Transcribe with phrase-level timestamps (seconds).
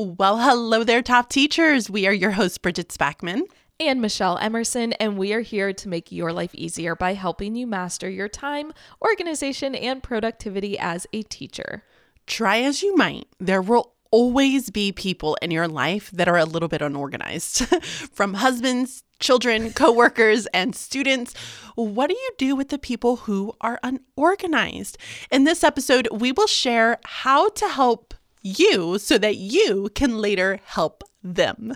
[0.00, 1.90] Well, hello there, top teachers.
[1.90, 3.42] We are your hosts, Bridget Spackman.
[3.80, 7.66] And Michelle Emerson, and we are here to make your life easier by helping you
[7.66, 8.72] master your time,
[9.02, 11.82] organization, and productivity as a teacher.
[12.28, 16.44] Try as you might, there will always be people in your life that are a
[16.44, 17.66] little bit unorganized.
[18.12, 21.34] From husbands, children, coworkers, and students.
[21.74, 24.96] What do you do with the people who are unorganized?
[25.32, 30.60] In this episode, we will share how to help you so that you can later
[30.64, 31.74] help them.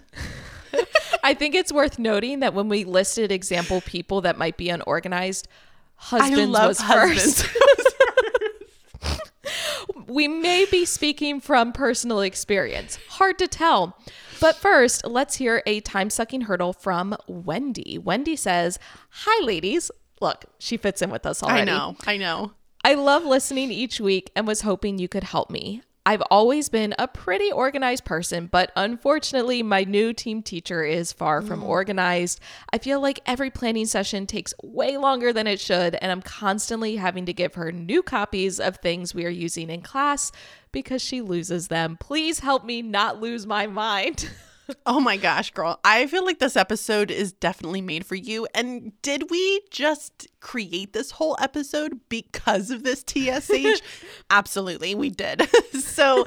[1.25, 5.49] I think it's worth noting that when we listed example people that might be unorganized,
[5.95, 7.43] husbands was husbands.
[7.43, 7.59] first.
[10.07, 12.99] we may be speaking from personal experience.
[13.09, 13.97] Hard to tell.
[14.41, 17.99] But first, let's hear a time sucking hurdle from Wendy.
[17.99, 18.79] Wendy says,
[19.11, 19.91] Hi, ladies.
[20.21, 21.63] Look, she fits in with us already.
[21.63, 21.97] I know.
[22.07, 22.53] I know.
[22.85, 25.83] I love listening each week and was hoping you could help me.
[26.05, 31.43] I've always been a pretty organized person, but unfortunately, my new team teacher is far
[31.43, 31.67] from mm.
[31.67, 32.41] organized.
[32.73, 36.97] I feel like every planning session takes way longer than it should, and I'm constantly
[36.97, 40.33] having to give her new copies of things we are using in class
[40.73, 41.97] because she loses them.
[42.01, 44.29] Please help me not lose my mind.
[44.87, 45.81] oh my gosh, girl.
[45.85, 48.47] I feel like this episode is definitely made for you.
[48.55, 53.83] And did we just create this whole episode because of this TSH?
[54.31, 55.49] Absolutely, we did.
[55.73, 56.27] so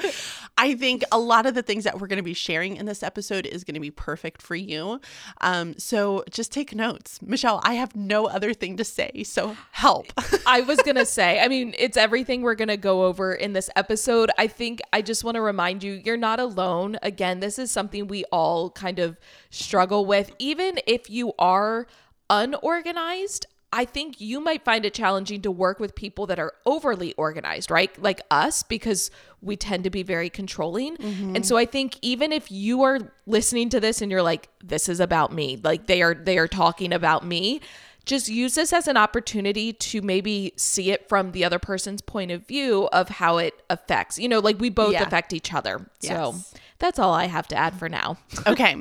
[0.58, 3.04] I think a lot of the things that we're going to be sharing in this
[3.04, 5.02] episode is going to be perfect for you.
[5.42, 7.22] Um, so just take notes.
[7.22, 9.24] Michelle, I have no other thing to say.
[9.24, 10.14] So help.
[10.48, 13.54] I was going to say, I mean, it's everything we're going to go over in
[13.54, 14.32] this episode.
[14.38, 16.98] I think I just want to remind you, you're not alone.
[17.02, 19.18] Again, this is something we all kind of
[19.50, 20.32] struggle with.
[20.40, 21.86] Even if you are
[22.30, 27.14] unorganized, I think you might find it challenging to work with people that are overly
[27.16, 27.92] organized, right?
[28.02, 30.96] Like us, because we tend to be very controlling.
[30.96, 31.36] Mm-hmm.
[31.36, 34.88] And so I think even if you are listening to this and you're like, this
[34.88, 37.60] is about me, like they are they are talking about me,
[38.06, 42.32] just use this as an opportunity to maybe see it from the other person's point
[42.32, 44.18] of view of how it affects.
[44.18, 45.04] You know, like we both yeah.
[45.04, 45.86] affect each other.
[46.00, 46.12] Yes.
[46.14, 48.18] So that's all I have to add for now.
[48.48, 48.76] okay.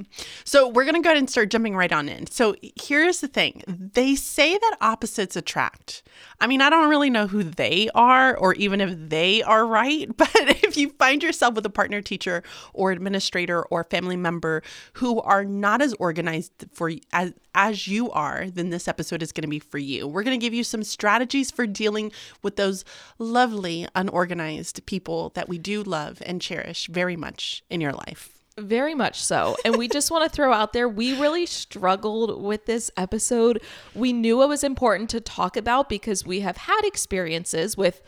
[0.45, 2.27] So we're going to go ahead and start jumping right on in.
[2.27, 3.63] So here's the thing
[3.95, 6.03] they say that opposites attract.
[6.41, 10.09] I mean, I don't really know who they are or even if they are right,
[10.17, 14.63] but if you find yourself with a partner teacher or administrator or family member
[14.95, 19.43] who are not as organized for as as you are, then this episode is going
[19.43, 20.09] to be for you.
[20.09, 22.11] We're going to give you some strategies for dealing
[22.43, 22.85] with those
[23.19, 28.31] lovely unorganized people that we do love and cherish very much in your life.
[28.57, 29.57] Very much so.
[29.65, 33.61] And we just want to throw out there we really struggled with this episode.
[33.95, 38.01] We knew it was important to talk about because we have had experiences with,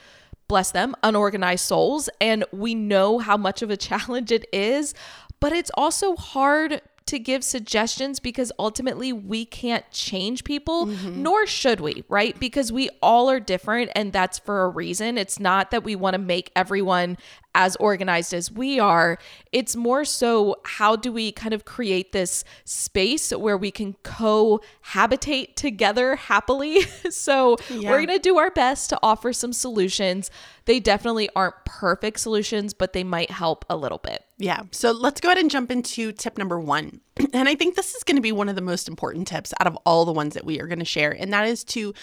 [0.47, 2.09] bless them, unorganized souls.
[2.20, 4.94] And we know how much of a challenge it is.
[5.41, 11.22] But it's also hard to give suggestions because ultimately we can't change people, mm-hmm.
[11.22, 12.38] nor should we, right?
[12.38, 15.16] Because we all are different and that's for a reason.
[15.16, 17.16] It's not that we want to make everyone
[17.56, 19.19] as organized as we are.
[19.50, 25.56] It's more so how do we kind of create this space where we can cohabitate
[25.56, 26.83] together happily.
[27.11, 27.91] so yeah.
[27.91, 30.31] we're going to do our best to offer some solutions.
[30.66, 34.25] They definitely aren't perfect solutions, but they might help a little bit.
[34.37, 34.65] Yeah.
[34.71, 37.00] So let's go ahead and jump into tip number one.
[37.33, 39.66] And I think this is going to be one of the most important tips out
[39.66, 41.95] of all the ones that we are going to share, and that is to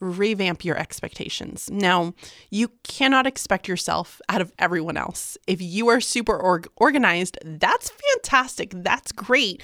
[0.00, 1.68] revamp your expectations.
[1.70, 2.14] Now,
[2.50, 5.36] you cannot expect yourself out of everyone else.
[5.46, 8.72] If you are super org- organized, that's fantastic.
[8.74, 9.62] That's great.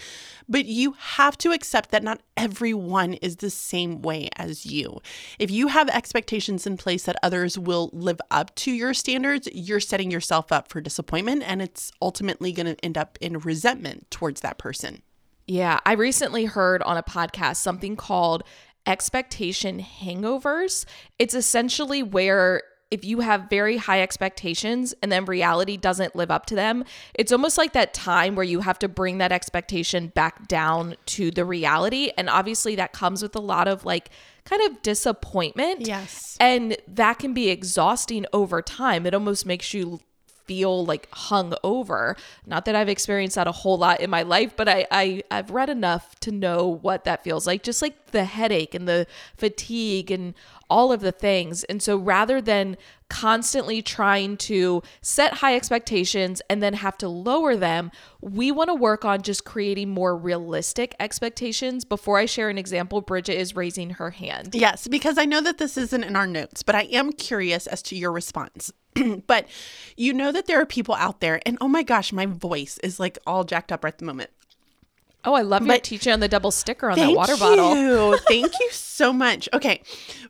[0.49, 5.01] But you have to accept that not everyone is the same way as you.
[5.39, 9.81] If you have expectations in place that others will live up to your standards, you're
[9.81, 14.43] setting yourself up for disappointment and it's ultimately going to end up in resentment towards
[14.43, 15.03] that person.
[15.49, 18.43] Yeah, I recently heard on a podcast something called
[18.87, 20.85] expectation hangovers.
[21.19, 26.47] It's essentially where if you have very high expectations and then reality doesn't live up
[26.47, 30.47] to them, it's almost like that time where you have to bring that expectation back
[30.47, 32.13] down to the reality.
[32.17, 34.11] And obviously, that comes with a lot of like
[34.45, 35.87] kind of disappointment.
[35.87, 36.37] Yes.
[36.39, 39.05] And that can be exhausting over time.
[39.05, 40.01] It almost makes you
[40.47, 42.17] feel like hung over.
[42.47, 45.51] Not that I've experienced that a whole lot in my life, but I, I I've
[45.51, 47.63] read enough to know what that feels like.
[47.63, 49.07] Just like the headache and the
[49.37, 50.35] fatigue and
[50.69, 51.65] all of the things.
[51.65, 52.77] And so rather than
[53.09, 57.91] constantly trying to set high expectations and then have to lower them,
[58.21, 61.85] we want to work on just creating more realistic expectations.
[61.85, 64.55] Before I share an example, Bridget is raising her hand.
[64.55, 67.83] Yes, because I know that this isn't in our notes, but I am curious as
[67.83, 68.73] to your response.
[69.27, 69.47] but
[69.97, 73.01] you know that there are people out there, and oh my gosh, my voice is
[73.01, 74.31] like all jacked up right at the moment.
[75.25, 77.75] Oh, I love your teacher on the double sticker on that water bottle.
[77.77, 78.19] you.
[78.29, 79.49] Thank you so much.
[79.53, 79.83] Okay.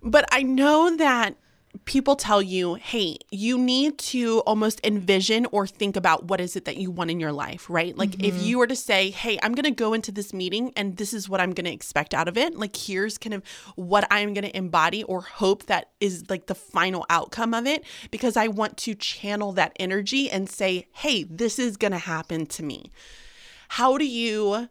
[0.02, 1.36] But I know that
[1.84, 6.64] people tell you, hey, you need to almost envision or think about what is it
[6.64, 7.96] that you want in your life, right?
[7.96, 8.44] Like if mm-hmm.
[8.44, 11.28] you were to say, hey, I'm going to go into this meeting and this is
[11.28, 13.42] what I'm going to expect out of it, like here's kind of
[13.74, 17.84] what I'm going to embody or hope that is like the final outcome of it,
[18.10, 22.46] because I want to channel that energy and say, hey, this is going to happen
[22.46, 22.90] to me.
[23.68, 24.68] How do you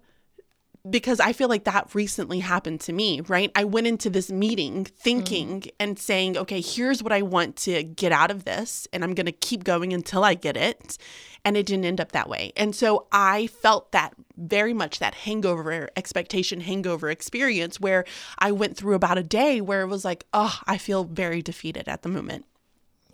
[0.89, 3.51] because I feel like that recently happened to me, right?
[3.55, 5.69] I went into this meeting thinking mm-hmm.
[5.79, 9.25] and saying, okay, here's what I want to get out of this, and I'm going
[9.25, 10.97] to keep going until I get it.
[11.43, 12.53] And it didn't end up that way.
[12.57, 18.03] And so I felt that very much that hangover expectation, hangover experience where
[18.39, 21.87] I went through about a day where it was like, oh, I feel very defeated
[21.87, 22.45] at the moment.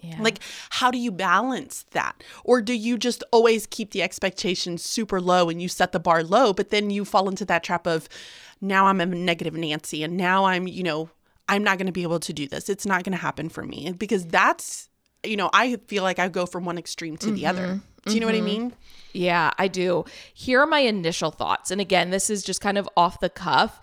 [0.01, 0.17] Yeah.
[0.19, 0.39] Like,
[0.71, 2.23] how do you balance that?
[2.43, 6.23] Or do you just always keep the expectations super low and you set the bar
[6.23, 8.09] low, but then you fall into that trap of
[8.59, 11.09] now I'm a negative Nancy and now I'm, you know,
[11.47, 12.69] I'm not going to be able to do this.
[12.69, 14.89] It's not going to happen for me because that's,
[15.23, 17.67] you know, I feel like I go from one extreme to the other.
[17.67, 18.09] Mm-hmm.
[18.09, 18.45] Do you know what I mm-hmm.
[18.45, 18.73] mean?
[19.13, 20.05] Yeah, I do.
[20.33, 21.69] Here are my initial thoughts.
[21.69, 23.81] And again, this is just kind of off the cuff.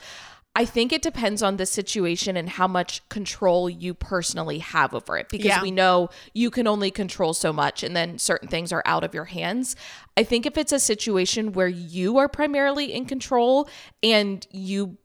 [0.59, 5.17] I think it depends on the situation and how much control you personally have over
[5.17, 5.63] it because Yeah.
[5.63, 9.15] we know you can only control so much and then certain things are out of
[9.15, 9.77] your hands.
[10.17, 13.69] I think if it's a situation where you are primarily in control
[14.03, 14.99] and you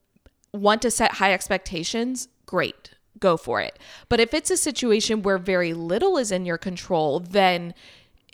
[0.54, 2.90] want to set high expectations, great,
[3.20, 3.78] go for it.
[4.10, 7.76] But if it's a situation where very little is in your control, then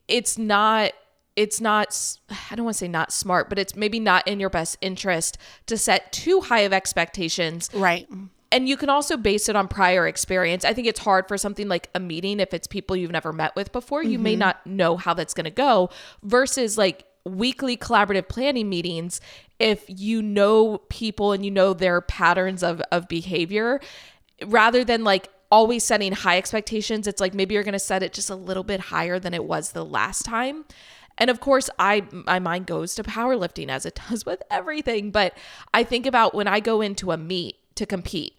[0.07, 0.93] it's not
[1.39, 2.17] it's not
[2.51, 5.37] i don't want to say not smart, but it's maybe not in your best interest
[5.67, 8.09] to set too high of expectations Right.
[8.51, 10.65] and you can also base it on prior experience.
[10.65, 13.55] I think it's hard for something like a meeting if it's people you've never met
[13.55, 14.03] with before.
[14.03, 14.39] You may mm-hmm.
[14.39, 15.91] not know how that's going to go
[16.23, 19.21] versus like weekly collaborative planning meetings
[19.59, 23.79] if you know people and you know their patterns of of behavior
[24.45, 28.13] rather than like always setting high expectations it's like maybe you're going to set it
[28.13, 30.65] just a little bit higher than it was the last time
[31.19, 35.11] and of course, I my mind goes to powerlifting as it does with everything.
[35.11, 35.37] But
[35.73, 38.35] I think about when I go into a meet to compete.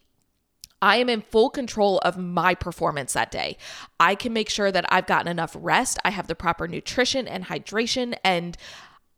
[0.82, 3.58] I am in full control of my performance that day.
[3.98, 7.44] I can make sure that I've gotten enough rest, I have the proper nutrition and
[7.44, 8.56] hydration, and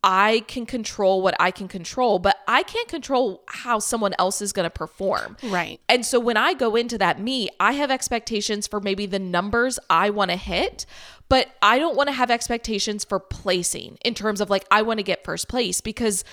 [0.05, 4.53] I can control what I can control, but I can't control how someone else is
[4.53, 5.37] going to perform.
[5.45, 5.81] Right.
[5.89, 9.79] And so when I go into that meet, I have expectations for maybe the numbers
[9.89, 10.87] I want to hit,
[11.33, 14.99] but I don't want to have expectations for placing in terms of like, I want
[14.99, 16.25] to get first place because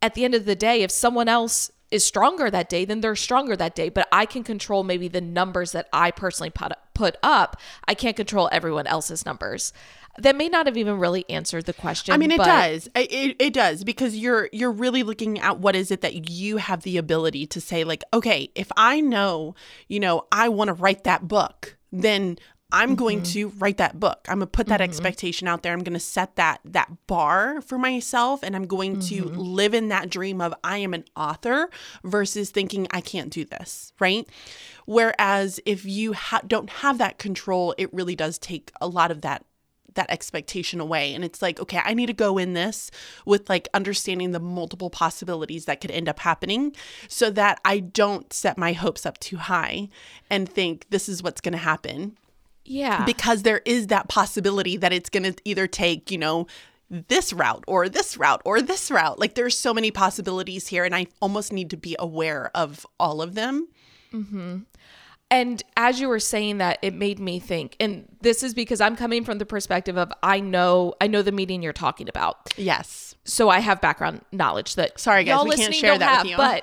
[0.00, 3.16] at the end of the day, if someone else is stronger that day, then they're
[3.16, 3.88] stronger that day.
[3.88, 7.56] But I can control maybe the numbers that I personally put, put up.
[7.88, 9.72] I can't control everyone else's numbers.
[10.18, 12.14] That may not have even really answered the question.
[12.14, 12.86] I mean, it does.
[12.94, 16.58] It, it, it does because you're you're really looking at what is it that you
[16.58, 19.56] have the ability to say like, okay, if I know,
[19.88, 22.38] you know, I want to write that book, then
[22.70, 23.32] I'm going mm-hmm.
[23.32, 24.26] to write that book.
[24.28, 24.90] I'm going to put that mm-hmm.
[24.90, 25.72] expectation out there.
[25.72, 29.38] I'm going to set that that bar for myself and I'm going to mm-hmm.
[29.38, 31.70] live in that dream of I am an author
[32.04, 34.28] versus thinking I can't do this, right?
[34.84, 39.22] Whereas if you ha- don't have that control, it really does take a lot of
[39.22, 39.44] that
[39.94, 42.88] that expectation away and it's like okay i need to go in this
[43.26, 46.72] with like understanding the multiple possibilities that could end up happening
[47.08, 49.88] so that i don't set my hopes up too high
[50.30, 52.16] and think this is what's going to happen
[52.68, 53.04] Yeah.
[53.04, 56.46] because there is that possibility that it's going to either take you know
[56.90, 59.18] this route or this route or this route.
[59.18, 63.20] Like there's so many possibilities here and i almost need to be aware of all
[63.20, 63.68] of them.
[64.12, 64.64] Mhm.
[65.30, 68.96] And as you were saying that, it made me think, and this is because I'm
[68.96, 73.14] coming from the perspective of I know I know the meeting you're talking about, yes.
[73.24, 76.62] So I have background knowledge that Sorry, guys, we can't share that with have,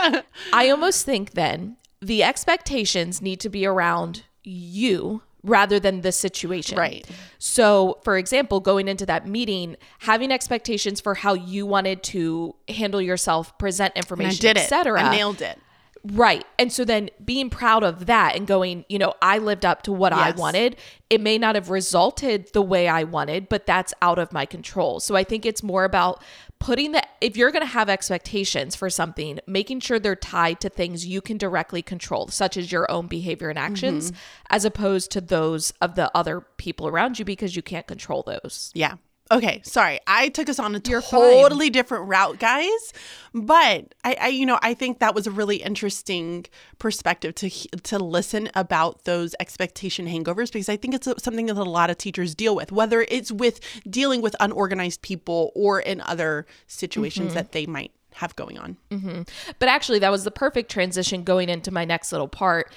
[0.00, 6.12] But I almost think then the expectations need to be around you rather than the
[6.12, 6.78] situation.
[6.78, 7.06] Right.
[7.38, 13.02] So, for example, going into that meeting, having expectations for how you wanted to handle
[13.02, 15.02] yourself, present information, did it etc.
[15.02, 15.58] i nailed it
[16.04, 16.44] Right.
[16.58, 19.92] And so then being proud of that and going, you know, I lived up to
[19.92, 20.76] what I wanted.
[21.08, 24.98] It may not have resulted the way I wanted, but that's out of my control.
[24.98, 26.20] So I think it's more about
[26.58, 30.68] putting the, if you're going to have expectations for something, making sure they're tied to
[30.68, 34.20] things you can directly control, such as your own behavior and actions, Mm-hmm.
[34.50, 38.72] as opposed to those of the other people around you because you can't control those.
[38.74, 38.94] Yeah.
[39.32, 39.98] Okay, sorry.
[40.06, 42.92] I took us on a You're totally different route, guys.
[43.32, 46.44] But I, I, you know, I think that was a really interesting
[46.78, 51.62] perspective to to listen about those expectation hangovers because I think it's something that a
[51.62, 56.46] lot of teachers deal with, whether it's with dealing with unorganized people or in other
[56.66, 57.36] situations mm-hmm.
[57.36, 58.76] that they might have going on.
[58.90, 59.22] Mm-hmm.
[59.58, 62.70] But actually, that was the perfect transition going into my next little part.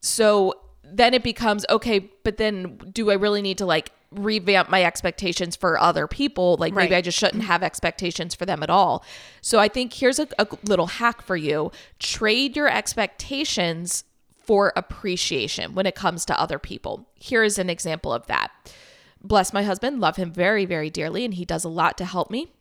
[0.00, 4.82] So then it becomes okay, but then do I really need to like revamp my
[4.82, 6.56] expectations for other people?
[6.58, 9.04] Like maybe I just shouldn't have expectations for them at all.
[9.40, 14.04] So I think here's a, a little hack for you trade your expectations
[14.48, 17.06] for appreciation when it comes to other people.
[17.14, 18.50] Here is an example of that.
[19.22, 22.30] Bless my husband, love him very, very dearly, and he does a lot to help
[22.30, 22.52] me.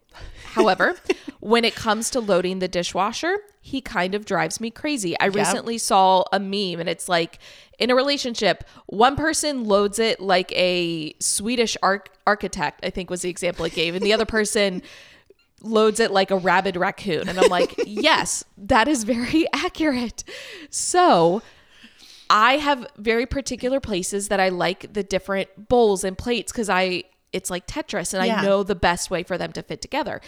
[0.54, 0.96] However,
[1.40, 5.20] when it comes to loading the dishwasher, he kind of drives me crazy.
[5.20, 7.40] I recently saw a meme and it's like
[7.80, 13.22] in a relationship, one person loads it like a Swedish arch- architect, I think was
[13.22, 14.82] the example it gave, and the other person
[15.62, 17.30] loads it like a rabid raccoon.
[17.30, 20.24] And I'm like, yes, that is very accurate.
[20.70, 21.42] So
[22.30, 27.04] I have very particular places that I like the different bowls and plates because I
[27.34, 28.40] it's like Tetris and Yeah.
[28.40, 30.22] I know the best way for them to fit together.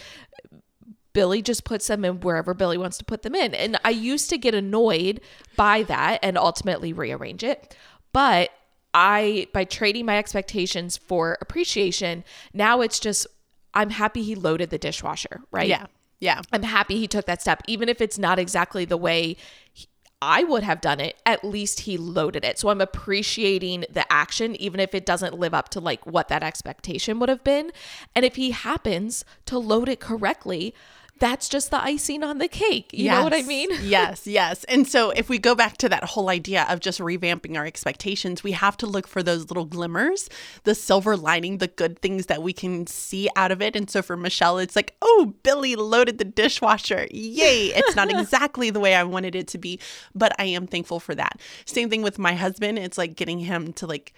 [1.12, 3.52] Billy just puts them in wherever Billy wants to put them in.
[3.54, 5.20] And I used to get annoyed
[5.56, 7.76] by that and ultimately rearrange it.
[8.12, 8.50] But
[8.94, 13.26] I by trading my expectations for appreciation, now it's just
[13.74, 15.68] I'm happy he loaded the dishwasher, right?
[15.68, 15.86] Yeah.
[16.20, 16.42] Yeah.
[16.52, 19.36] I'm happy he took that step, even if it's not exactly the way
[19.72, 19.88] he-
[20.22, 21.20] I would have done it.
[21.24, 22.58] At least he loaded it.
[22.58, 26.42] So I'm appreciating the action, even if it doesn't live up to like what that
[26.42, 27.72] expectation would have been.
[28.14, 30.74] And if he happens to load it correctly,
[31.20, 32.90] that's just the icing on the cake.
[32.92, 33.68] You know what I mean?
[33.82, 34.64] yes, yes.
[34.64, 38.42] And so if we go back to that whole idea of just revamping our expectations,
[38.42, 40.30] we have to look for those little glimmers,
[40.64, 43.76] the silver lining, the good things that we can see out of it.
[43.76, 47.06] And so for Michelle, it's like, oh, Billy loaded the dishwasher.
[47.10, 47.66] Yay.
[47.66, 49.78] It's not exactly the way I wanted it to be,
[50.14, 51.38] but I am thankful for that.
[51.66, 52.78] Same thing with my husband.
[52.78, 54.14] It's like getting him to like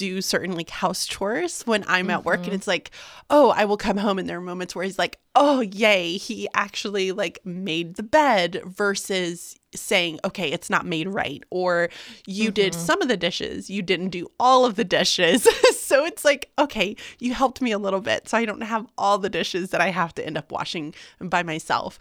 [0.00, 2.54] do certain like house chores when I'm at work and mm-hmm.
[2.54, 2.90] it's like,
[3.28, 6.48] oh, I will come home and there are moments where he's like, oh, yay, he
[6.54, 11.90] actually like made the bed versus saying, okay, it's not made right or
[12.26, 12.80] you did mm-hmm.
[12.80, 15.46] some of the dishes, you didn't do all of the dishes.
[15.78, 19.18] so it's like, okay, you helped me a little bit so I don't have all
[19.18, 21.98] the dishes that I have to end up washing by myself.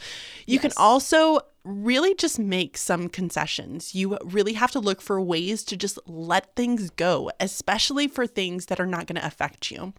[0.47, 3.93] You can also really just make some concessions.
[3.93, 8.67] You really have to look for ways to just let things go, especially for things
[8.67, 9.93] that are not going to affect you.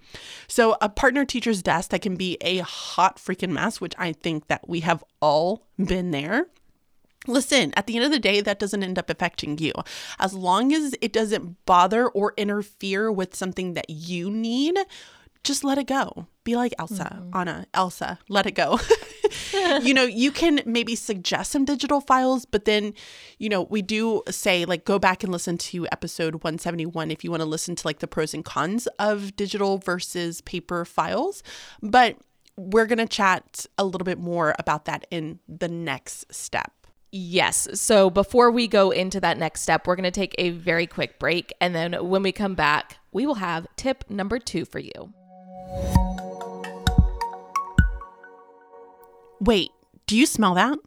[0.48, 4.48] So, a partner teacher's desk that can be a hot freaking mess, which I think
[4.48, 6.46] that we have all been there.
[7.26, 9.72] Listen, at the end of the day, that doesn't end up affecting you.
[10.18, 14.78] As long as it doesn't bother or interfere with something that you need,
[15.44, 16.26] just let it go.
[16.50, 17.36] Be like Elsa, mm-hmm.
[17.36, 18.80] Anna, Elsa, let it go.
[19.82, 22.92] you know, you can maybe suggest some digital files, but then,
[23.38, 27.30] you know, we do say like go back and listen to episode 171 if you
[27.30, 31.44] want to listen to like the pros and cons of digital versus paper files.
[31.82, 32.16] But
[32.56, 36.72] we're going to chat a little bit more about that in the next step.
[37.12, 37.68] Yes.
[37.80, 41.20] So before we go into that next step, we're going to take a very quick
[41.20, 41.52] break.
[41.60, 45.14] And then when we come back, we will have tip number two for you.
[49.40, 49.70] Wait,
[50.06, 50.78] do you smell that?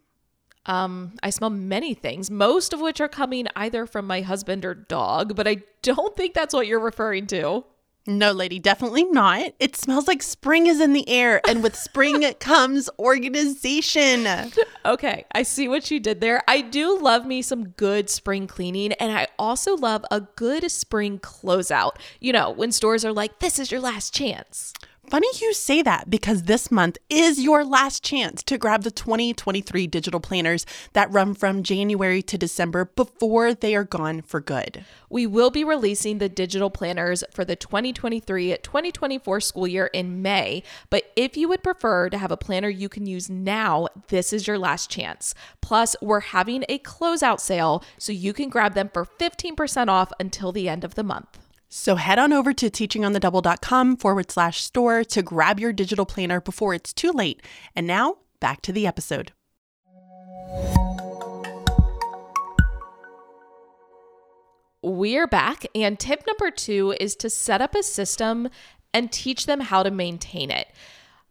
[0.66, 4.74] Um, I smell many things, most of which are coming either from my husband or
[4.74, 7.64] dog, but I don't think that's what you're referring to.
[8.06, 9.54] No, lady, definitely not.
[9.58, 14.26] It smells like spring is in the air, and with spring comes organization.
[14.84, 16.42] Okay, I see what you did there.
[16.46, 21.18] I do love me some good spring cleaning, and I also love a good spring
[21.18, 21.92] closeout.
[22.20, 24.74] You know, when stores are like, this is your last chance.
[25.10, 29.86] Funny you say that because this month is your last chance to grab the 2023
[29.86, 34.84] digital planners that run from January to December before they are gone for good.
[35.10, 40.62] We will be releasing the digital planners for the 2023 2024 school year in May.
[40.88, 44.46] But if you would prefer to have a planner you can use now, this is
[44.46, 45.34] your last chance.
[45.60, 50.50] Plus, we're having a closeout sale so you can grab them for 15% off until
[50.50, 51.43] the end of the month.
[51.76, 56.72] So head on over to teachingonthedouble.com forward slash store to grab your digital planner before
[56.72, 57.42] it's too late.
[57.74, 59.32] And now back to the episode.
[64.84, 68.50] We're back, and tip number two is to set up a system
[68.92, 70.68] and teach them how to maintain it.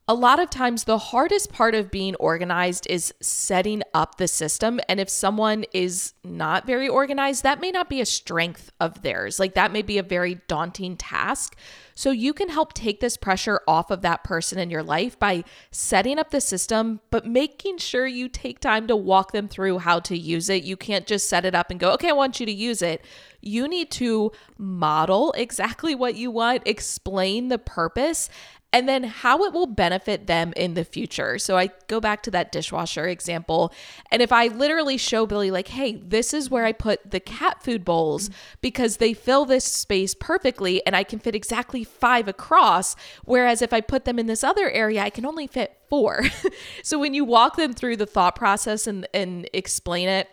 [0.05, 4.81] A lot of times the hardest part of being organized is setting up the system.
[4.89, 9.39] And if someone is not very organized that may not be a strength of theirs.
[9.39, 11.55] Like that may be a very daunting task.
[11.95, 15.45] So you can help take this pressure off of that person in your life by
[15.71, 20.01] setting up the system but making sure you take time to walk them through how
[20.01, 20.63] to use it.
[20.63, 23.05] You can't just set it up and go okay i want you to use it.
[23.41, 28.29] You need to model exactly what you want explain the purpose
[28.73, 31.37] and then how it will benefit them in the future.
[31.37, 33.71] So I go back to that dishwasher example.
[34.11, 37.63] And if I literally show Billy, like, hey, this is where I put the cat
[37.63, 42.95] food bowls because they fill this space perfectly and I can fit exactly five across.
[43.23, 46.23] Whereas if I put them in this other area, I can only fit four.
[46.83, 50.27] so when you walk them through the thought process and, and explain it,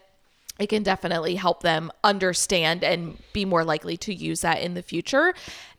[0.61, 4.83] it can definitely help them understand and be more likely to use that in the
[4.83, 5.33] future.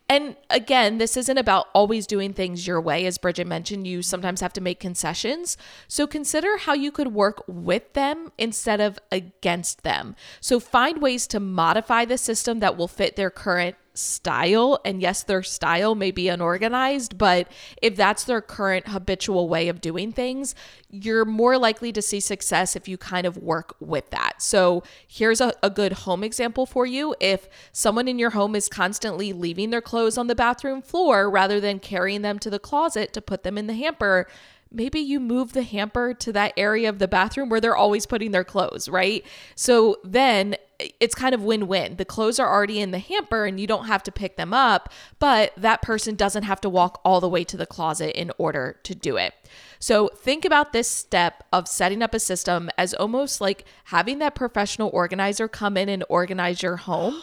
[0.08, 3.06] And again, this isn't about always doing things your way.
[3.06, 5.56] As Bridget mentioned, you sometimes have to make concessions.
[5.88, 10.14] So consider how you could work with them instead of against them.
[10.40, 14.80] So find ways to modify the system that will fit their current style.
[14.84, 19.80] And yes, their style may be unorganized, but if that's their current habitual way of
[19.80, 20.54] doing things,
[20.90, 24.42] you're more likely to see success if you kind of work with that.
[24.42, 27.14] So here's a, a good home example for you.
[27.20, 31.60] If someone in your home is constantly leaving their clothes on the bathroom floor rather
[31.60, 34.28] than carrying them to the closet to put them in the hamper,
[34.72, 38.30] maybe you move the hamper to that area of the bathroom where they're always putting
[38.30, 39.24] their clothes, right?
[39.54, 40.56] So then
[41.00, 41.96] it's kind of win win.
[41.96, 44.92] The clothes are already in the hamper and you don't have to pick them up,
[45.18, 48.78] but that person doesn't have to walk all the way to the closet in order
[48.82, 49.34] to do it.
[49.78, 54.34] So think about this step of setting up a system as almost like having that
[54.34, 57.22] professional organizer come in and organize your home.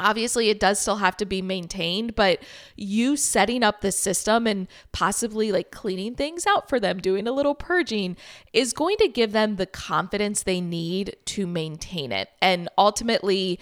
[0.00, 2.42] Obviously, it does still have to be maintained, but
[2.74, 7.32] you setting up the system and possibly like cleaning things out for them, doing a
[7.32, 8.16] little purging,
[8.54, 12.30] is going to give them the confidence they need to maintain it.
[12.40, 13.60] And ultimately,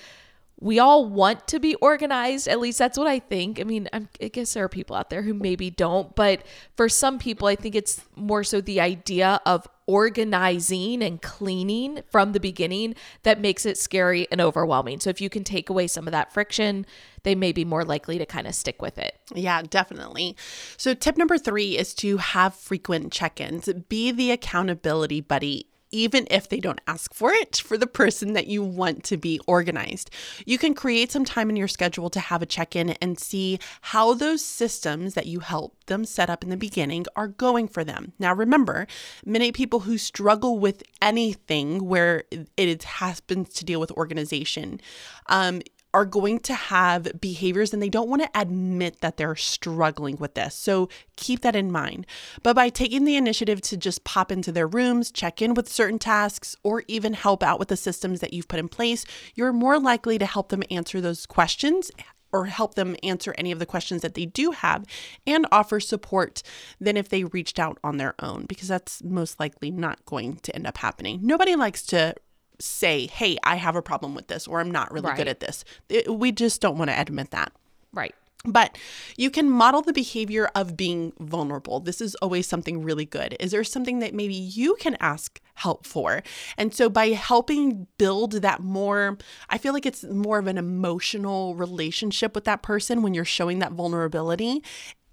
[0.61, 2.49] we all want to be organized.
[2.49, 3.61] At least that's what I think.
[3.61, 6.43] I mean, I'm, i guess there are people out there who maybe don't, but
[6.77, 12.33] for some people, I think it's more so the idea of organizing and cleaning from
[12.33, 15.01] the beginning that makes it scary and overwhelming.
[15.01, 16.85] So if you can take away some of that friction,
[17.23, 19.19] they may be more likely to kind of stick with it.
[19.35, 20.37] Yeah, definitely.
[20.77, 23.69] So, tip number three is to have frequent check ins.
[23.89, 28.47] Be the accountability buddy even if they don't ask for it, for the person that
[28.47, 30.11] you want to be organized.
[30.47, 33.59] You can create some time in your schedule to have a check in and see
[33.81, 37.85] how those systems that you helped them set up in the beginning are going for
[37.85, 38.13] them.
[38.19, 38.87] Now, remember,
[39.25, 42.25] many people who struggle with anything where
[42.57, 44.81] it happens to deal with organization,
[45.27, 45.63] um,
[45.95, 50.35] are going to have behaviors and they don't want to admit that they're struggling with
[50.35, 50.55] this.
[50.55, 52.07] So keep that in mind.
[52.43, 55.99] But by taking the initiative to just pop into their rooms, check in with certain
[55.99, 59.79] tasks, or even help out with the systems that you've put in place, you're more
[59.79, 61.91] likely to help them answer those questions
[62.33, 64.85] or help them answer any of the questions that they do have
[65.27, 66.43] and offer support
[66.79, 70.55] than if they reached out on their own, because that's most likely not going to
[70.55, 71.21] end up happening.
[71.23, 72.15] Nobody likes to
[72.61, 75.17] say, hey, I have a problem with this or I'm not really right.
[75.17, 75.65] good at this.
[76.09, 77.53] We just don't want to admit that.
[77.93, 78.15] Right.
[78.45, 78.79] But
[79.17, 81.81] you can model the behavior of being vulnerable.
[81.81, 83.37] This is always something really good.
[83.41, 86.23] Is there something that maybe you can ask help for?
[86.57, 89.19] And so by helping build that more,
[89.51, 93.59] I feel like it's more of an emotional relationship with that person when you're showing
[93.59, 94.63] that vulnerability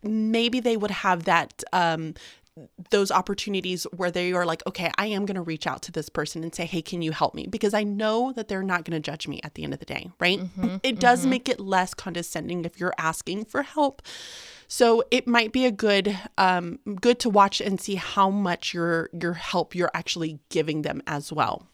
[0.04, 2.14] maybe they would have that um,
[2.90, 6.08] those opportunities where they are like, okay, I am going to reach out to this
[6.08, 7.48] person and say, hey, can you help me?
[7.48, 9.86] Because I know that they're not going to judge me at the end of the
[9.86, 10.40] day, right?
[10.40, 11.32] Mm-hmm, it does mm-hmm.
[11.32, 14.02] make it less condescending if you're asking for help.
[14.68, 19.10] So it might be a good um, good to watch and see how much your
[19.14, 21.68] your help you're actually giving them as well.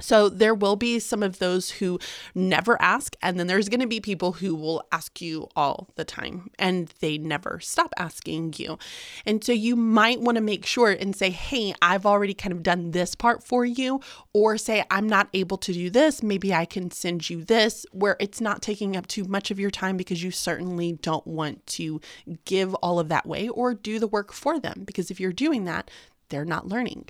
[0.00, 2.00] So there will be some of those who
[2.34, 6.04] never ask, and then there's going to be people who will ask you all the
[6.04, 8.78] time and they never stop asking you.
[9.24, 12.62] And so you might want to make sure and say, Hey, I've already kind of
[12.62, 14.00] done this part for you,
[14.32, 16.22] or say, I'm not able to do this.
[16.22, 19.70] Maybe I can send you this, where it's not taking up too much of your
[19.70, 22.00] time because you certainly don't want to
[22.44, 24.82] give all of that way or do the work for them.
[24.84, 25.90] Because if you're doing that,
[26.34, 27.06] they're not learning.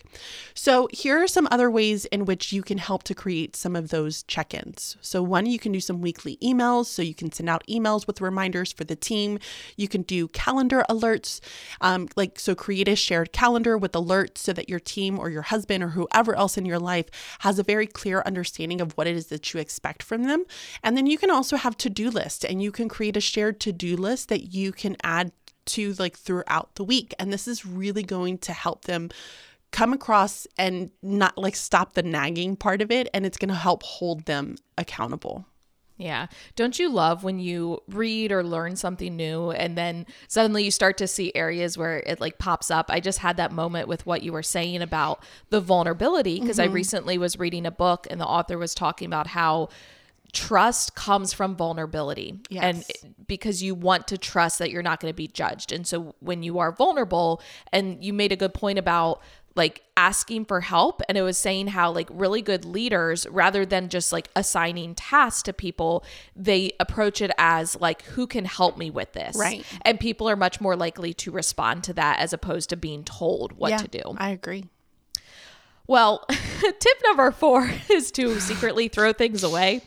[0.52, 3.88] So, here are some other ways in which you can help to create some of
[3.88, 4.98] those check ins.
[5.00, 6.86] So, one, you can do some weekly emails.
[6.86, 9.38] So, you can send out emails with reminders for the team.
[9.76, 11.40] You can do calendar alerts.
[11.80, 15.42] Um, like, so create a shared calendar with alerts so that your team or your
[15.42, 17.06] husband or whoever else in your life
[17.40, 20.44] has a very clear understanding of what it is that you expect from them.
[20.82, 23.58] And then you can also have to do lists and you can create a shared
[23.60, 25.32] to do list that you can add
[25.66, 27.14] to like throughout the week.
[27.18, 29.10] And this is really going to help them
[29.72, 33.08] come across and not like stop the nagging part of it.
[33.12, 35.46] And it's going to help hold them accountable.
[35.96, 36.26] Yeah.
[36.56, 40.98] Don't you love when you read or learn something new and then suddenly you start
[40.98, 42.86] to see areas where it like pops up?
[42.88, 46.70] I just had that moment with what you were saying about the vulnerability because mm-hmm.
[46.70, 49.68] I recently was reading a book and the author was talking about how
[50.34, 52.40] trust comes from vulnerability.
[52.50, 52.62] Yes.
[52.62, 55.72] And because you want to trust that you're not going to be judged.
[55.72, 57.40] And so when you are vulnerable,
[57.72, 59.22] and you made a good point about
[59.56, 63.88] like asking for help and it was saying how like really good leaders rather than
[63.88, 68.90] just like assigning tasks to people they approach it as like who can help me
[68.90, 72.68] with this right and people are much more likely to respond to that as opposed
[72.68, 74.64] to being told what yeah, to do i agree
[75.86, 79.82] well, tip number four is to secretly throw things away.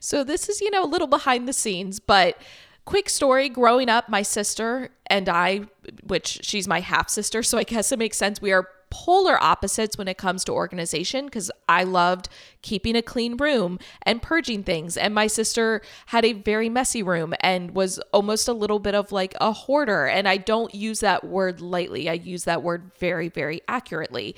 [0.00, 2.38] So, this is, you know, a little behind the scenes, but
[2.84, 5.62] quick story growing up, my sister and I,
[6.02, 8.40] which she's my half sister, so I guess it makes sense.
[8.40, 12.28] We are polar opposites when it comes to organization because I loved
[12.62, 14.96] keeping a clean room and purging things.
[14.96, 19.10] And my sister had a very messy room and was almost a little bit of
[19.10, 20.06] like a hoarder.
[20.06, 24.36] And I don't use that word lightly, I use that word very, very accurately.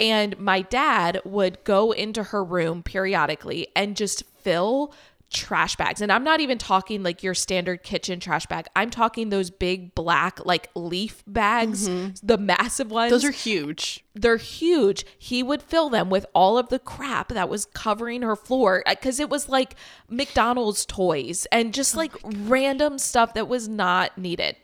[0.00, 4.92] And my dad would go into her room periodically and just fill
[5.32, 6.00] trash bags.
[6.00, 8.66] And I'm not even talking like your standard kitchen trash bag.
[8.76, 12.10] I'm talking those big black like leaf bags, mm-hmm.
[12.22, 13.10] the massive ones.
[13.10, 14.04] Those are huge.
[14.14, 15.04] They're huge.
[15.18, 19.18] He would fill them with all of the crap that was covering her floor cuz
[19.18, 19.74] it was like
[20.08, 24.56] McDonald's toys and just oh like oh random stuff that was not needed.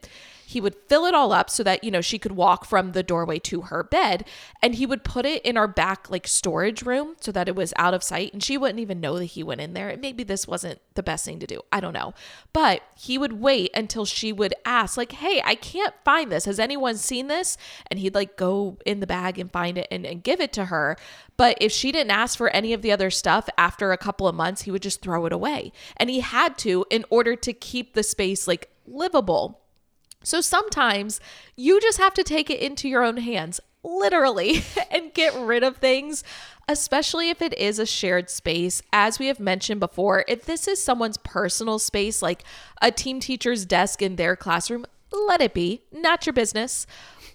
[0.48, 3.02] He would fill it all up so that, you know, she could walk from the
[3.02, 4.24] doorway to her bed.
[4.62, 7.74] And he would put it in our back, like, storage room so that it was
[7.76, 8.32] out of sight.
[8.32, 9.94] And she wouldn't even know that he went in there.
[10.00, 11.60] Maybe this wasn't the best thing to do.
[11.70, 12.14] I don't know.
[12.54, 16.46] But he would wait until she would ask, like, hey, I can't find this.
[16.46, 17.58] Has anyone seen this?
[17.90, 20.64] And he'd, like, go in the bag and find it and, and give it to
[20.64, 20.96] her.
[21.36, 24.34] But if she didn't ask for any of the other stuff after a couple of
[24.34, 25.72] months, he would just throw it away.
[25.98, 29.60] And he had to in order to keep the space like livable.
[30.28, 31.20] So sometimes
[31.56, 35.78] you just have to take it into your own hands, literally, and get rid of
[35.78, 36.22] things,
[36.68, 38.82] especially if it is a shared space.
[38.92, 42.44] As we have mentioned before, if this is someone's personal space, like
[42.82, 46.86] a team teacher's desk in their classroom, let it be, not your business.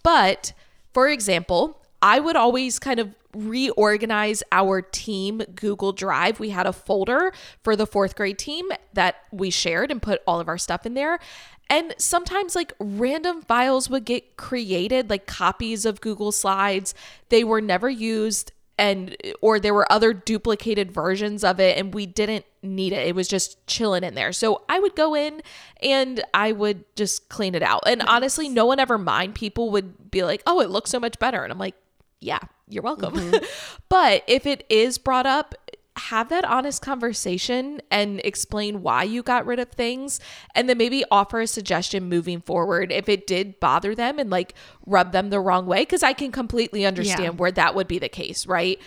[0.03, 0.53] But
[0.93, 6.39] for example, I would always kind of reorganize our team Google Drive.
[6.39, 10.39] We had a folder for the fourth grade team that we shared and put all
[10.39, 11.19] of our stuff in there.
[11.73, 16.93] And sometimes, like random files would get created, like copies of Google Slides.
[17.29, 22.05] They were never used, and or there were other duplicated versions of it, and we
[22.05, 23.07] didn't need it.
[23.07, 24.31] It was just chilling in there.
[24.33, 25.41] So I would go in
[25.81, 27.81] and I would just clean it out.
[27.88, 28.07] And nice.
[28.07, 29.33] honestly, no one ever mind.
[29.33, 31.43] People would be like, oh, it looks so much better.
[31.43, 31.75] And I'm like,
[32.19, 33.15] yeah, you're welcome.
[33.15, 33.43] Mm-hmm.
[33.89, 35.55] but if it is brought up,
[35.95, 40.19] have that honest conversation and explain why you got rid of things
[40.56, 44.56] and then maybe offer a suggestion moving forward if it did bother them and like
[44.88, 47.29] rub them the wrong way because I can completely understand yeah.
[47.32, 48.79] where that would be the case, right?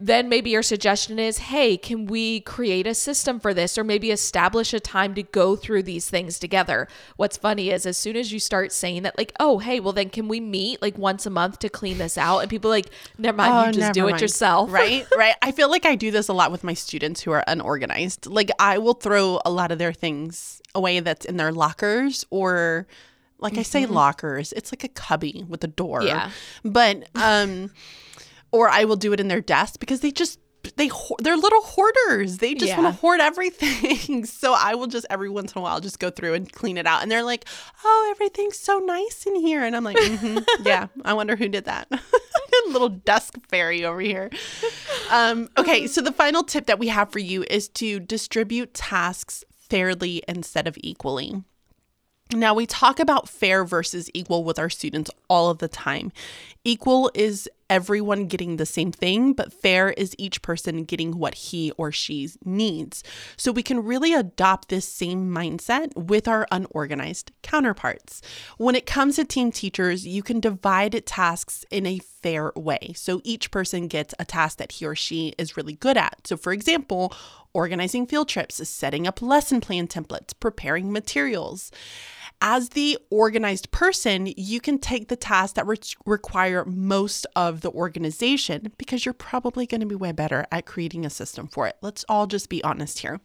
[0.00, 4.10] Then maybe your suggestion is hey, can we create a system for this or maybe
[4.10, 6.88] establish a time to go through these things together?
[7.16, 10.08] What's funny is as soon as you start saying that, like, oh, hey, well, then
[10.08, 12.38] can we meet like once a month to clean this out?
[12.38, 14.16] And people like, never mind, oh, you just do mind.
[14.16, 14.70] it yourself.
[14.80, 15.34] Right, right.
[15.42, 18.26] I feel like I do this a lot with my students who are unorganized.
[18.26, 22.86] Like, I will throw a lot of their things away that's in their lockers or
[23.40, 23.60] like mm-hmm.
[23.60, 23.94] I say mm-hmm.
[23.94, 26.02] lockers, it's like a cubby with a door.
[26.02, 26.30] Yeah.
[26.64, 27.70] But um
[28.52, 30.38] or I will do it in their desk because they just
[30.76, 32.38] they they're little hoarders.
[32.38, 32.80] They just yeah.
[32.80, 34.24] want to hoard everything.
[34.26, 36.86] so I will just every once in a while just go through and clean it
[36.86, 37.02] out.
[37.02, 37.46] And they're like,
[37.84, 41.64] "Oh, everything's so nice in here." And I'm like, mm-hmm, "Yeah, I wonder who did
[41.64, 41.88] that."
[42.66, 44.30] little desk fairy over here.
[45.10, 49.44] Um, okay, so the final tip that we have for you is to distribute tasks
[49.58, 51.42] fairly instead of equally.
[52.32, 56.12] Now, we talk about fair versus equal with our students all of the time.
[56.64, 61.70] Equal is everyone getting the same thing, but fair is each person getting what he
[61.78, 63.02] or she needs.
[63.36, 68.20] So we can really adopt this same mindset with our unorganized counterparts.
[68.58, 72.92] When it comes to team teachers, you can divide tasks in a fair way.
[72.96, 76.26] So each person gets a task that he or she is really good at.
[76.26, 77.14] So, for example,
[77.54, 81.70] organizing field trips, setting up lesson plan templates, preparing materials
[82.40, 87.70] as the organized person, you can take the tasks that re- require most of the
[87.70, 91.76] organization because you're probably going to be way better at creating a system for it.
[91.80, 93.20] Let's all just be honest here.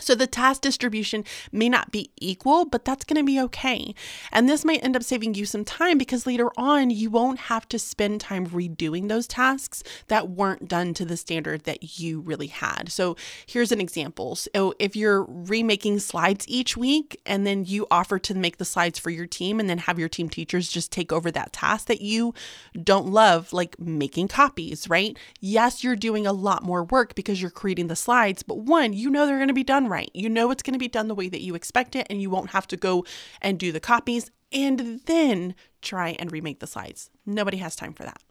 [0.00, 3.94] So the task distribution may not be equal, but that's going to be okay.
[4.32, 7.68] And this might end up saving you some time because later on you won't have
[7.68, 12.46] to spend time redoing those tasks that weren't done to the standard that you really
[12.48, 12.90] had.
[12.90, 14.36] So here's an example.
[14.36, 18.98] So if you're remaking slides each week and then you offer to make the slides
[18.98, 22.00] for your team and then have your team teachers just take over that task that
[22.00, 22.34] you
[22.82, 25.18] don't love, like making copies, right?
[25.40, 29.10] Yes, you're doing a lot more work because you're creating the slides, but one, you
[29.10, 30.10] know they're going to be done right.
[30.14, 32.30] You know it's going to be done the way that you expect it, and you
[32.30, 33.04] won't have to go
[33.40, 37.10] and do the copies and then try and remake the slides.
[37.24, 38.22] Nobody has time for that.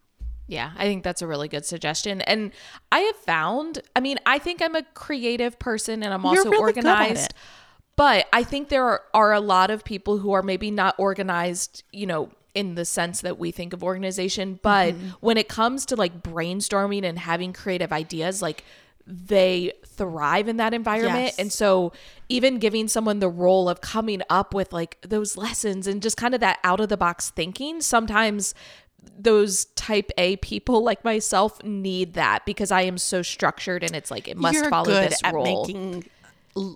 [0.47, 2.21] Yeah, I think that's a really good suggestion.
[2.21, 2.51] And
[2.91, 6.49] I have found, I mean, I think I'm a creative person and I'm You're also
[6.49, 7.33] really organized.
[7.95, 11.83] But I think there are, are a lot of people who are maybe not organized,
[11.91, 14.59] you know, in the sense that we think of organization.
[14.61, 15.09] But Mm-hmm.
[15.19, 18.63] when it comes to like brainstorming and having creative ideas, like
[19.09, 21.25] they thrive in that environment.
[21.25, 21.39] Yes.
[21.39, 21.91] And so
[22.29, 26.35] even giving someone the role of coming up with like those lessons and just kind
[26.35, 28.53] of that out of the box thinking, sometimes
[29.17, 34.11] those type A people like myself need that because I am so structured and it's
[34.11, 35.65] like it must You're follow good this at role.
[35.65, 36.05] making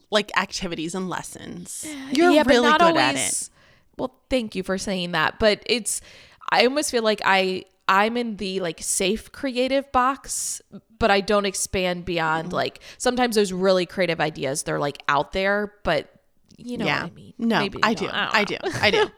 [0.09, 1.85] like activities and lessons.
[2.11, 3.49] You're yeah, really good always, at it.
[3.97, 6.01] Well, thank you for saying that, but it's
[6.51, 10.61] I almost feel like I I'm in the like safe creative box,
[10.99, 12.55] but I don't expand beyond Mm-hmm.
[12.55, 16.09] like sometimes those really creative ideas they're like out there, but
[16.57, 17.03] you know yeah.
[17.03, 17.33] what I mean.
[17.37, 18.05] No, Maybe I do.
[18.05, 18.57] don't I do.
[18.81, 19.01] I do.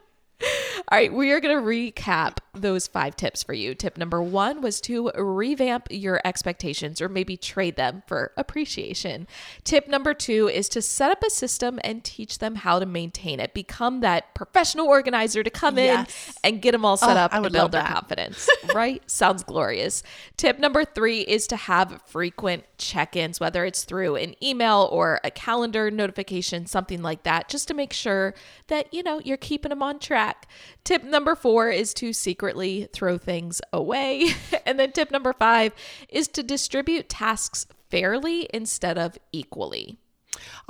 [0.90, 3.76] All right, we are going to recap those five tips for you.
[3.76, 9.28] Tip number one was to revamp your expectations or maybe trade them for appreciation.
[9.64, 13.40] Tip number two is to set up a system and teach them how to maintain
[13.40, 13.54] it.
[13.54, 16.28] Become that professional organizer to come Yes.
[16.44, 17.94] in and get them all set Oh, up and build their that.
[17.94, 19.02] confidence, right?
[19.10, 20.04] Sounds glorious.
[20.38, 25.20] Tip number three is to have frequent check ins, whether it's through an email or
[25.24, 28.34] a calendar notification, something like that, just to make sure
[28.68, 30.48] that, you know, you're keeping them on track.
[30.84, 32.14] Tip number four is to
[32.46, 34.30] secretly throw things away.
[34.68, 35.74] and then tip number five
[36.10, 39.98] is to distribute tasks fairly instead of equally.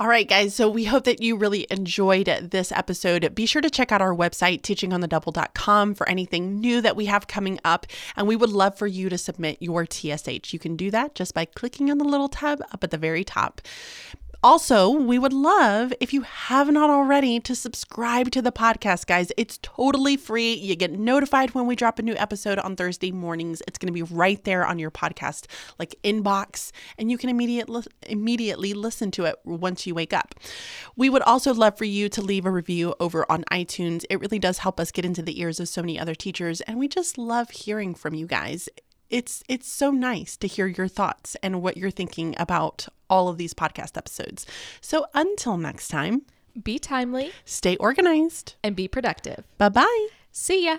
[0.00, 0.54] All right, guys.
[0.54, 3.34] So we hope that you really enjoyed this episode.
[3.34, 7.58] Be sure to check out our website, teachingonthedouble.com, for anything new that we have coming
[7.62, 7.86] up.
[8.16, 10.54] And we would love for you to submit your TSH.
[10.54, 13.24] You can do that just by clicking on the little tab up at the very
[13.24, 13.60] top.
[14.42, 19.32] Also, we would love if you have not already to subscribe to the podcast, guys.
[19.36, 20.54] It's totally free.
[20.54, 23.62] You get notified when we drop a new episode on Thursday mornings.
[23.66, 25.46] It's going to be right there on your podcast
[25.78, 27.68] like inbox and you can immediate
[28.06, 30.34] immediately listen to it once you wake up.
[30.96, 34.04] We would also love for you to leave a review over on iTunes.
[34.10, 36.78] It really does help us get into the ears of so many other teachers and
[36.78, 38.68] we just love hearing from you guys
[39.10, 43.38] it's it's so nice to hear your thoughts and what you're thinking about all of
[43.38, 44.46] these podcast episodes.
[44.80, 46.22] So until next time,
[46.62, 48.54] Be timely stay organized.
[48.64, 49.44] and be productive.
[49.58, 50.08] Bye-bye.
[50.32, 50.78] See ya.